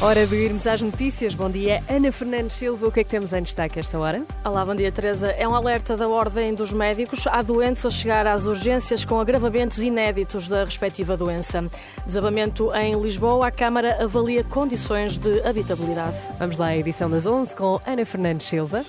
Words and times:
Hora 0.00 0.26
de 0.26 0.34
irmos 0.36 0.66
às 0.66 0.82
notícias. 0.82 1.34
Bom 1.34 1.48
dia, 1.48 1.82
Ana 1.88 2.10
Fernandes 2.12 2.56
Silva. 2.56 2.86
O 2.88 2.92
que 2.92 3.00
é 3.00 3.04
que 3.04 3.10
temos 3.10 3.32
em 3.32 3.42
destaque 3.42 3.78
esta 3.78 3.98
hora? 3.98 4.24
Olá, 4.44 4.64
bom 4.64 4.74
dia, 4.74 4.92
Teresa. 4.92 5.28
É 5.30 5.48
um 5.48 5.54
alerta 5.54 5.96
da 5.96 6.08
Ordem 6.08 6.52
dos 6.54 6.74
Médicos. 6.74 7.26
Há 7.26 7.40
doentes 7.40 7.86
a 7.86 7.90
chegar 7.90 8.26
às 8.26 8.44
urgências 8.44 9.04
com 9.04 9.18
agravamentos 9.18 9.78
inéditos 9.78 10.48
da 10.48 10.64
respectiva 10.64 11.16
doença. 11.16 11.64
Desabamento 12.04 12.74
em 12.74 13.00
Lisboa. 13.00 13.46
A 13.46 13.50
Câmara 13.50 14.02
avalia 14.02 14.44
condições 14.44 15.16
de 15.16 15.40
habitabilidade. 15.46 16.16
Vamos 16.38 16.58
lá 16.58 16.66
à 16.66 16.76
edição 16.76 17.08
das 17.08 17.24
11 17.24 17.54
com 17.56 17.80
Ana 17.86 18.04
Fernandes 18.04 18.46
Silva. 18.48 18.84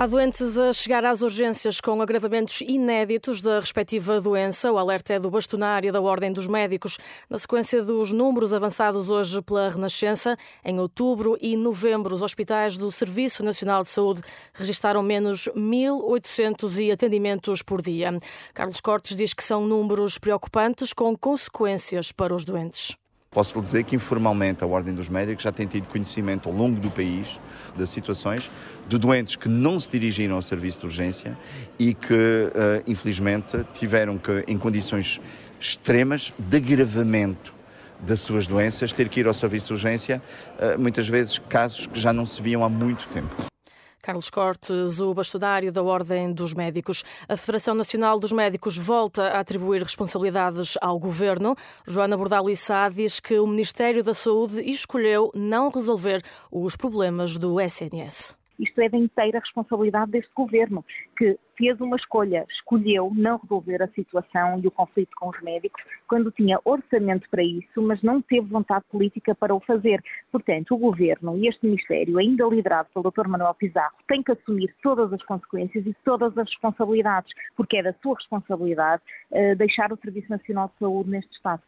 Há 0.00 0.06
doentes 0.06 0.56
a 0.56 0.72
chegar 0.72 1.04
às 1.04 1.22
urgências 1.22 1.80
com 1.80 2.00
agravamentos 2.00 2.60
inéditos 2.60 3.40
da 3.40 3.58
respectiva 3.58 4.20
doença. 4.20 4.70
O 4.70 4.78
alerta 4.78 5.14
é 5.14 5.18
do 5.18 5.28
bastonário 5.28 5.92
da 5.92 6.00
Ordem 6.00 6.32
dos 6.32 6.46
Médicos. 6.46 6.98
Na 7.28 7.36
sequência 7.36 7.82
dos 7.82 8.12
números 8.12 8.54
avançados 8.54 9.10
hoje 9.10 9.42
pela 9.42 9.68
Renascença, 9.68 10.36
em 10.64 10.78
outubro 10.78 11.36
e 11.40 11.56
novembro, 11.56 12.14
os 12.14 12.22
hospitais 12.22 12.78
do 12.78 12.92
Serviço 12.92 13.42
Nacional 13.42 13.82
de 13.82 13.88
Saúde 13.88 14.20
registaram 14.54 15.02
menos 15.02 15.48
1.800 15.56 16.92
atendimentos 16.92 17.60
por 17.60 17.82
dia. 17.82 18.16
Carlos 18.54 18.80
Cortes 18.80 19.16
diz 19.16 19.34
que 19.34 19.42
são 19.42 19.66
números 19.66 20.16
preocupantes 20.16 20.92
com 20.92 21.16
consequências 21.16 22.12
para 22.12 22.32
os 22.32 22.44
doentes. 22.44 22.96
Posso 23.30 23.58
lhe 23.58 23.62
dizer 23.62 23.84
que 23.84 23.94
informalmente 23.94 24.64
a 24.64 24.66
Ordem 24.66 24.94
dos 24.94 25.10
Médicos 25.10 25.44
já 25.44 25.52
tem 25.52 25.66
tido 25.66 25.86
conhecimento 25.86 26.48
ao 26.48 26.54
longo 26.54 26.80
do 26.80 26.90
país 26.90 27.38
de 27.76 27.86
situações 27.86 28.50
de 28.88 28.96
doentes 28.96 29.36
que 29.36 29.50
não 29.50 29.78
se 29.78 29.90
dirigiram 29.90 30.36
ao 30.36 30.42
serviço 30.42 30.80
de 30.80 30.86
urgência 30.86 31.38
e 31.78 31.92
que, 31.92 32.14
uh, 32.14 32.82
infelizmente, 32.86 33.62
tiveram 33.74 34.16
que, 34.16 34.44
em 34.48 34.56
condições 34.56 35.20
extremas 35.60 36.32
de 36.38 36.56
agravamento 36.56 37.52
das 38.00 38.20
suas 38.22 38.46
doenças, 38.46 38.94
ter 38.94 39.10
que 39.10 39.20
ir 39.20 39.26
ao 39.26 39.34
serviço 39.34 39.68
de 39.68 39.72
urgência, 39.74 40.22
uh, 40.58 40.80
muitas 40.80 41.06
vezes 41.06 41.38
casos 41.38 41.86
que 41.86 42.00
já 42.00 42.14
não 42.14 42.24
se 42.24 42.40
viam 42.40 42.64
há 42.64 42.68
muito 42.68 43.08
tempo. 43.08 43.36
Carlos 44.02 44.30
Cortes, 44.30 45.00
o 45.00 45.12
bastonário 45.12 45.72
da 45.72 45.82
Ordem 45.82 46.32
dos 46.32 46.54
Médicos. 46.54 47.04
A 47.28 47.36
Federação 47.36 47.74
Nacional 47.74 48.18
dos 48.18 48.32
Médicos 48.32 48.76
volta 48.76 49.24
a 49.24 49.40
atribuir 49.40 49.82
responsabilidades 49.82 50.78
ao 50.80 50.98
governo. 50.98 51.56
Joana 51.86 52.16
Bordalo 52.16 52.48
Issa 52.48 52.88
diz 52.88 53.20
que 53.20 53.38
o 53.38 53.46
Ministério 53.46 54.04
da 54.04 54.14
Saúde 54.14 54.62
escolheu 54.62 55.30
não 55.34 55.68
resolver 55.68 56.22
os 56.50 56.76
problemas 56.76 57.36
do 57.36 57.60
SNS. 57.60 58.37
Isto 58.58 58.80
é 58.80 58.88
da 58.88 58.98
inteira 58.98 59.38
responsabilidade 59.38 60.10
deste 60.10 60.32
governo, 60.34 60.84
que 61.16 61.38
fez 61.56 61.80
uma 61.80 61.96
escolha, 61.96 62.46
escolheu 62.50 63.12
não 63.14 63.38
resolver 63.38 63.82
a 63.82 63.88
situação 63.88 64.60
e 64.62 64.66
o 64.66 64.70
conflito 64.70 65.10
com 65.16 65.28
os 65.28 65.40
médicos 65.42 65.82
quando 66.08 66.30
tinha 66.30 66.60
orçamento 66.64 67.28
para 67.30 67.42
isso, 67.42 67.82
mas 67.82 68.00
não 68.02 68.22
teve 68.22 68.46
vontade 68.46 68.84
política 68.90 69.34
para 69.34 69.54
o 69.54 69.60
fazer. 69.60 70.02
Portanto, 70.30 70.74
o 70.74 70.78
governo 70.78 71.36
e 71.36 71.48
este 71.48 71.66
Ministério, 71.66 72.18
ainda 72.18 72.46
liderado 72.46 72.88
pelo 72.94 73.10
Dr. 73.10 73.28
Manuel 73.28 73.54
Pizarro, 73.54 73.94
tem 74.06 74.22
que 74.22 74.32
assumir 74.32 74.74
todas 74.82 75.12
as 75.12 75.22
consequências 75.22 75.84
e 75.86 75.94
todas 76.04 76.36
as 76.38 76.48
responsabilidades, 76.48 77.32
porque 77.56 77.78
é 77.78 77.82
da 77.82 77.92
sua 78.02 78.14
responsabilidade 78.14 79.02
uh, 79.32 79.56
deixar 79.56 79.92
o 79.92 79.98
Serviço 79.98 80.30
Nacional 80.30 80.68
de 80.68 80.78
Saúde 80.78 81.10
neste 81.10 81.32
estado. 81.32 81.62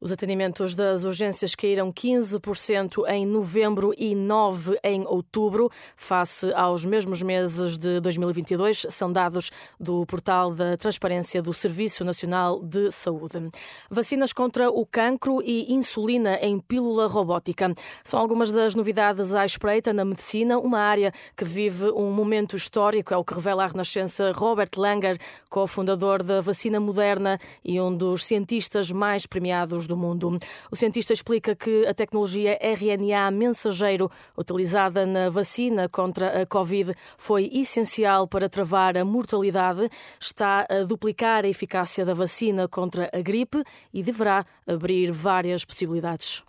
Os 0.00 0.10
atendimentos 0.10 0.74
das 0.74 1.04
urgências 1.04 1.54
caíram 1.54 1.92
15% 1.92 3.08
em 3.08 3.24
novembro 3.24 3.94
e 3.96 4.16
9% 4.16 4.76
em 4.82 5.06
outubro, 5.06 5.70
face 5.96 6.52
aos 6.54 6.84
mesmos 6.84 7.22
meses 7.22 7.78
de 7.78 8.00
2022, 8.00 8.86
são 8.90 9.12
dados 9.12 9.52
do 9.78 10.04
portal 10.06 10.52
da 10.52 10.76
Transparência 10.76 11.40
do 11.40 11.54
Serviço 11.54 12.04
Nacional 12.04 12.60
de 12.60 12.90
Saúde. 12.90 13.48
Vacinas 13.88 14.32
contra 14.32 14.68
o 14.70 14.84
cancro 14.84 15.40
e 15.40 15.72
insulina 15.72 16.36
em 16.42 16.58
pílula 16.58 17.06
robótica 17.06 17.72
são 18.02 18.18
algumas 18.18 18.50
das 18.50 18.74
novidades 18.74 19.36
à 19.36 19.44
espreita 19.44 19.92
na 19.92 20.04
medicina, 20.04 20.58
uma 20.58 20.80
área 20.80 21.12
que 21.36 21.44
vive 21.44 21.92
um 21.92 22.10
momento 22.10 22.56
histórico, 22.56 23.14
é 23.14 23.16
o 23.16 23.24
que 23.24 23.34
revela 23.34 23.62
a 23.62 23.68
Renascença 23.68 24.32
Robert 24.32 24.70
Langer, 24.76 25.16
cofundador 25.48 26.24
da 26.24 26.40
vacina 26.40 26.80
moderna 26.80 27.38
e 27.64 27.80
um 27.80 27.96
dos 27.96 28.24
cientistas 28.24 28.90
mais 28.90 29.26
premiados 29.26 29.51
do 29.86 29.96
mundo. 29.96 30.36
O 30.70 30.76
cientista 30.76 31.12
explica 31.12 31.54
que 31.54 31.86
a 31.86 31.94
tecnologia 31.94 32.58
RNA 32.60 33.30
mensageiro 33.30 34.10
utilizada 34.36 35.04
na 35.04 35.28
vacina 35.28 35.88
contra 35.88 36.42
a 36.42 36.46
Covid 36.46 36.92
foi 37.18 37.50
essencial 37.52 38.26
para 38.26 38.48
travar 38.48 38.96
a 38.96 39.04
mortalidade, 39.04 39.90
está 40.20 40.66
a 40.68 40.84
duplicar 40.84 41.44
a 41.44 41.48
eficácia 41.48 42.04
da 42.04 42.14
vacina 42.14 42.66
contra 42.66 43.10
a 43.12 43.20
gripe 43.20 43.62
e 43.92 44.02
deverá 44.02 44.44
abrir 44.66 45.12
várias 45.12 45.64
possibilidades. 45.64 46.42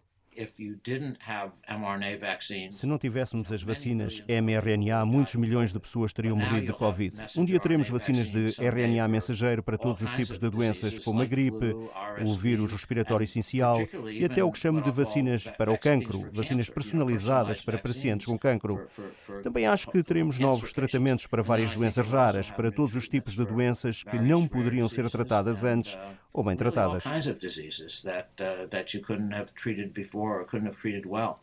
Se 2.72 2.86
não 2.86 2.98
tivéssemos 2.98 3.52
as 3.52 3.62
vacinas 3.64 4.24
mRNA, 4.28 5.06
muitos 5.06 5.36
milhões 5.36 5.74
de 5.74 5.80
pessoas 5.80 6.14
teriam 6.14 6.36
morrido 6.36 6.68
de 6.68 6.74
Covid. 6.74 7.16
Um 7.38 7.46
dia 7.46 7.60
teremos 7.60 7.90
vacinas 7.90 8.30
de 8.30 8.48
RNA 8.62 9.08
mensageiro 9.08 9.64
para 9.64 9.78
todos 9.78 10.02
os 10.02 10.14
tipos 10.14 10.38
de 10.38 10.50
doenças, 10.50 11.00
como 11.00 11.22
a 11.22 11.26
gripe, 11.26 11.74
o 12.26 12.36
vírus 12.36 12.72
respiratório 12.72 13.24
essencial 13.24 13.78
e 14.12 14.26
até 14.26 14.44
o 14.44 14.52
que 14.52 14.60
chamo 14.60 14.82
de 14.82 14.92
vacinas 14.92 15.50
para 15.58 15.72
o 15.72 15.78
cancro, 15.78 16.30
vacinas 16.32 16.70
personalizadas 16.70 17.62
para 17.62 17.78
pacientes 17.78 18.26
com 18.26 18.38
cancro. 18.38 18.88
Também 19.42 19.66
acho 19.66 19.90
que 19.90 20.04
teremos 20.04 20.40
novos 20.40 20.74
tratamentos 20.74 21.28
para 21.28 21.42
várias 21.42 21.74
doenças 21.74 22.08
raras, 22.08 22.52
para 22.52 22.72
todos 22.72 22.96
os 22.96 23.08
tipos 23.08 23.36
de 23.36 23.46
doenças 23.46 24.04
que 24.04 24.18
não 24.20 24.48
poderiam 24.48 24.88
ser 24.88 25.10
tratadas 25.10 25.64
antes 25.64 25.98
ou 26.32 26.44
bem 26.44 26.56
tratadas 26.56 27.04
or 30.32 30.44
couldn't 30.46 30.68
have 30.68 30.78
treated 30.78 31.06
well. 31.06 31.42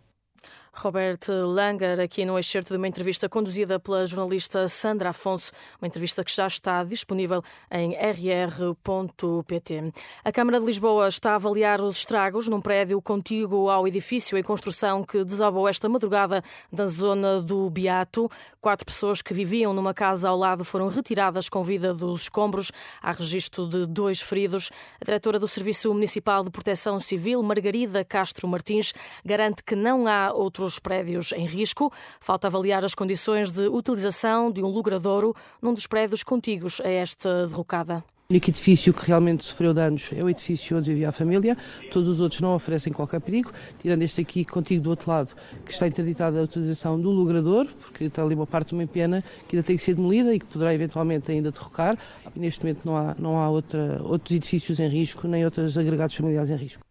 Robert 0.72 1.18
Langer, 1.28 2.00
aqui 2.00 2.24
no 2.24 2.38
excerto 2.38 2.70
de 2.70 2.76
uma 2.76 2.86
entrevista 2.86 3.28
conduzida 3.28 3.78
pela 3.80 4.06
jornalista 4.06 4.68
Sandra 4.68 5.10
Afonso, 5.10 5.50
uma 5.80 5.88
entrevista 5.88 6.24
que 6.24 6.34
já 6.34 6.46
está 6.46 6.84
disponível 6.84 7.42
em 7.70 7.92
rr.pt. 7.94 9.92
A 10.24 10.32
Câmara 10.32 10.60
de 10.60 10.66
Lisboa 10.66 11.08
está 11.08 11.32
a 11.32 11.34
avaliar 11.34 11.80
os 11.80 11.98
estragos 11.98 12.46
num 12.46 12.60
prédio 12.60 13.02
contíguo 13.02 13.68
ao 13.68 13.86
edifício 13.86 14.38
em 14.38 14.42
construção 14.42 15.02
que 15.02 15.24
desabou 15.24 15.68
esta 15.68 15.88
madrugada 15.88 16.42
na 16.70 16.86
zona 16.86 17.42
do 17.42 17.68
Beato. 17.68 18.30
Quatro 18.60 18.86
pessoas 18.86 19.20
que 19.20 19.34
viviam 19.34 19.72
numa 19.72 19.92
casa 19.92 20.28
ao 20.28 20.36
lado 20.36 20.64
foram 20.64 20.88
retiradas 20.88 21.48
com 21.48 21.62
vida 21.62 21.92
dos 21.92 22.22
escombros. 22.22 22.70
Há 23.02 23.12
registro 23.12 23.66
de 23.66 23.86
dois 23.86 24.20
feridos. 24.20 24.70
A 25.00 25.04
diretora 25.04 25.38
do 25.38 25.48
Serviço 25.48 25.92
Municipal 25.92 26.44
de 26.44 26.50
Proteção 26.50 27.00
Civil, 27.00 27.42
Margarida 27.42 28.04
Castro 28.04 28.46
Martins, 28.46 28.92
garante 29.24 29.62
que 29.64 29.74
não 29.74 30.06
há 30.06 30.32
outro 30.32 30.59
outros 30.60 30.78
prédios 30.78 31.32
em 31.32 31.46
risco. 31.46 31.92
Falta 32.20 32.48
avaliar 32.48 32.84
as 32.84 32.94
condições 32.94 33.50
de 33.50 33.66
utilização 33.66 34.50
de 34.50 34.62
um 34.62 34.68
logradouro 34.68 35.34
num 35.60 35.74
dos 35.74 35.86
prédios 35.86 36.22
contíguos 36.22 36.80
a 36.80 36.88
esta 36.88 37.46
derrocada. 37.46 38.04
O 38.30 38.32
único 38.32 38.48
edifício 38.48 38.94
que 38.94 39.04
realmente 39.04 39.42
sofreu 39.42 39.74
danos 39.74 40.08
é 40.14 40.22
o 40.22 40.30
edifício 40.30 40.78
onde 40.78 40.90
vivia 40.90 41.08
a 41.08 41.12
família, 41.12 41.58
todos 41.90 42.08
os 42.08 42.20
outros 42.20 42.40
não 42.40 42.54
oferecem 42.54 42.92
qualquer 42.92 43.20
perigo, 43.20 43.50
tirando 43.80 44.02
este 44.02 44.20
aqui 44.20 44.44
contigo 44.44 44.84
do 44.84 44.90
outro 44.90 45.10
lado, 45.10 45.34
que 45.66 45.72
está 45.72 45.88
interditada 45.88 46.38
a 46.38 46.44
utilização 46.44 47.00
do 47.00 47.10
logrador, 47.10 47.66
porque 47.80 48.04
está 48.04 48.22
ali 48.22 48.36
uma 48.36 48.46
parte 48.46 48.68
de 48.68 48.74
uma 48.76 48.86
pena 48.86 49.24
que 49.48 49.56
ainda 49.56 49.66
tem 49.66 49.76
que 49.76 49.82
ser 49.82 49.96
demolida 49.96 50.32
e 50.32 50.38
que 50.38 50.46
poderá 50.46 50.72
eventualmente 50.72 51.28
ainda 51.32 51.50
derrocar. 51.50 51.98
Neste 52.36 52.64
momento 52.64 52.84
não 52.84 52.96
há, 52.96 53.16
não 53.18 53.36
há 53.36 53.48
outra, 53.48 54.00
outros 54.04 54.36
edifícios 54.36 54.78
em 54.78 54.86
risco, 54.86 55.26
nem 55.26 55.44
outros 55.44 55.76
agregados 55.76 56.14
familiares 56.14 56.50
em 56.50 56.56
risco. 56.56 56.89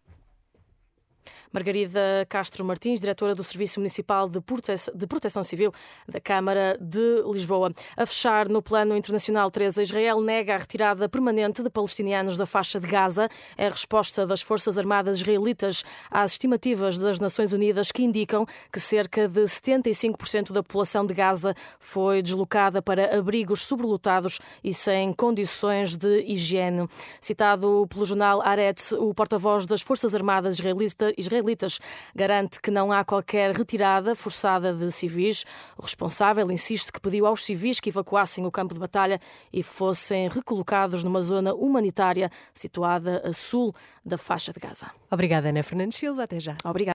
Margarida 1.52 2.00
Castro 2.28 2.64
Martins, 2.64 3.00
diretora 3.00 3.34
do 3.34 3.42
Serviço 3.42 3.80
Municipal 3.80 4.28
de 4.28 4.40
Proteção, 4.40 4.94
de 4.94 5.06
Proteção 5.06 5.42
Civil 5.42 5.72
da 6.08 6.20
Câmara 6.20 6.78
de 6.80 7.22
Lisboa. 7.32 7.72
A 7.96 8.06
fechar 8.06 8.48
no 8.48 8.62
plano 8.62 8.96
internacional, 8.96 9.50
Teresa, 9.50 9.82
Israel 9.82 10.20
nega 10.20 10.54
a 10.54 10.58
retirada 10.58 11.08
permanente 11.08 11.62
de 11.62 11.68
palestinianos 11.68 12.36
da 12.36 12.46
faixa 12.46 12.78
de 12.78 12.86
Gaza. 12.86 13.28
É 13.56 13.66
a 13.66 13.70
resposta 13.70 14.24
das 14.24 14.40
Forças 14.40 14.78
Armadas 14.78 15.18
israelitas 15.18 15.82
às 16.10 16.32
estimativas 16.32 16.98
das 16.98 17.18
Nações 17.18 17.52
Unidas 17.52 17.90
que 17.90 18.04
indicam 18.04 18.46
que 18.72 18.78
cerca 18.78 19.26
de 19.26 19.42
75% 19.42 20.52
da 20.52 20.62
população 20.62 21.04
de 21.04 21.14
Gaza 21.14 21.54
foi 21.80 22.22
deslocada 22.22 22.80
para 22.80 23.18
abrigos 23.18 23.62
sobrelotados 23.62 24.38
e 24.62 24.72
sem 24.72 25.12
condições 25.12 25.96
de 25.96 26.24
higiene. 26.26 26.88
Citado 27.20 27.86
pelo 27.88 28.04
jornal 28.04 28.40
Aretz, 28.40 28.92
o 28.92 29.12
porta-voz 29.12 29.66
das 29.66 29.82
Forças 29.82 30.14
Armadas 30.14 30.54
israelitas 30.54 31.39
israelitas 31.40 31.80
garante 32.14 32.60
que 32.60 32.70
não 32.70 32.92
há 32.92 33.04
qualquer 33.04 33.54
retirada 33.54 34.14
forçada 34.14 34.72
de 34.72 34.90
civis. 34.92 35.44
O 35.76 35.82
responsável 35.82 36.50
insiste 36.50 36.92
que 36.92 37.00
pediu 37.00 37.26
aos 37.26 37.44
civis 37.44 37.80
que 37.80 37.88
evacuassem 37.88 38.46
o 38.46 38.50
campo 38.50 38.74
de 38.74 38.80
batalha 38.80 39.18
e 39.52 39.62
fossem 39.62 40.28
recolocados 40.28 41.02
numa 41.02 41.20
zona 41.20 41.54
humanitária 41.54 42.30
situada 42.54 43.22
a 43.24 43.32
sul 43.32 43.74
da 44.04 44.18
faixa 44.18 44.52
de 44.52 44.60
Gaza. 44.60 44.86
Obrigada, 45.10 45.48
Ana 45.48 45.62
Fernandes 45.62 45.98
Silva. 45.98 46.24
Até 46.24 46.38
já. 46.38 46.56
Obrigada. 46.64 46.80